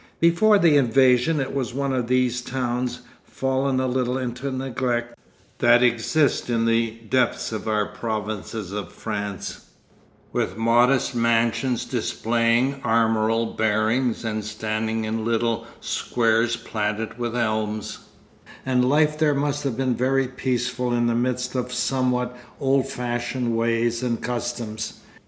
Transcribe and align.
Before 0.19 0.57
the 0.57 0.77
invasion 0.77 1.39
it 1.39 1.53
was 1.53 1.75
one 1.75 1.93
of 1.93 2.07
these 2.07 2.41
towns, 2.41 3.01
fallen 3.23 3.79
a 3.79 3.85
little 3.85 4.17
into 4.17 4.49
neglect, 4.51 5.15
that 5.59 5.83
exist 5.83 6.49
in 6.49 6.65
the 6.65 6.97
depths 7.07 7.51
of 7.51 7.67
our 7.67 7.85
provinces 7.85 8.71
of 8.71 8.91
France, 8.91 9.65
with 10.33 10.57
modest 10.57 11.13
mansions 11.13 11.85
displaying 11.85 12.81
armorial 12.83 13.53
bearings 13.53 14.25
and 14.25 14.43
standing 14.43 15.05
in 15.05 15.23
little 15.23 15.67
squares 15.81 16.55
planted 16.57 17.19
with 17.19 17.35
elms; 17.35 17.99
and 18.65 18.89
life 18.89 19.19
there 19.19 19.35
must 19.35 19.63
have 19.63 19.77
been 19.77 19.93
very 19.93 20.27
peaceful 20.27 20.93
in 20.95 21.05
the 21.05 21.13
midst 21.13 21.53
of 21.53 21.71
somewhat 21.71 22.35
old 22.59 22.87
fashioned 22.87 23.55
ways 23.55 24.01
and 24.01 24.23
customs. 24.23 25.01